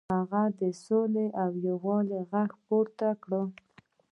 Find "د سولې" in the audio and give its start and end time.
0.59-1.27